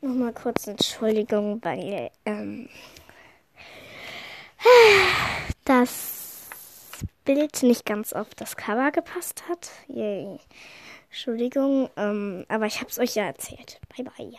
[0.00, 2.68] Nochmal kurz Entschuldigung, weil ähm,
[5.64, 6.48] das
[7.24, 9.70] Bild nicht ganz auf das Cover gepasst hat.
[9.88, 10.38] Yay.
[11.08, 13.80] Entschuldigung, ähm, aber ich habe es euch ja erzählt.
[13.96, 14.38] Bye bye.